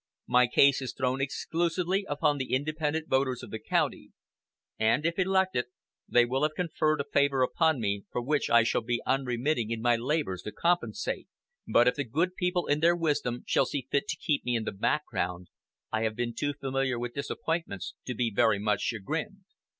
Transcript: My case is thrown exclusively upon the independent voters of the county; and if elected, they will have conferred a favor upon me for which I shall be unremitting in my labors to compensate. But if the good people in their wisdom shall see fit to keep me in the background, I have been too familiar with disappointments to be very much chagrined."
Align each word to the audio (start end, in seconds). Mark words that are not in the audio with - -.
My 0.25 0.47
case 0.47 0.81
is 0.81 0.95
thrown 0.95 1.21
exclusively 1.21 2.05
upon 2.09 2.39
the 2.39 2.53
independent 2.55 3.07
voters 3.07 3.43
of 3.43 3.51
the 3.51 3.59
county; 3.59 4.13
and 4.79 5.05
if 5.05 5.19
elected, 5.19 5.65
they 6.09 6.25
will 6.25 6.41
have 6.41 6.55
conferred 6.55 6.99
a 6.99 7.03
favor 7.03 7.43
upon 7.43 7.79
me 7.79 8.05
for 8.11 8.19
which 8.19 8.49
I 8.49 8.63
shall 8.63 8.81
be 8.81 9.03
unremitting 9.05 9.69
in 9.69 9.79
my 9.79 9.95
labors 9.95 10.41
to 10.41 10.51
compensate. 10.53 11.27
But 11.67 11.87
if 11.87 11.93
the 11.97 12.03
good 12.03 12.35
people 12.35 12.65
in 12.65 12.79
their 12.79 12.95
wisdom 12.95 13.43
shall 13.45 13.67
see 13.67 13.85
fit 13.91 14.07
to 14.07 14.17
keep 14.17 14.43
me 14.43 14.55
in 14.55 14.63
the 14.63 14.71
background, 14.71 15.49
I 15.91 16.01
have 16.01 16.15
been 16.15 16.33
too 16.33 16.53
familiar 16.53 16.97
with 16.97 17.13
disappointments 17.13 17.93
to 18.07 18.15
be 18.15 18.33
very 18.35 18.57
much 18.57 18.81
chagrined." 18.81 19.43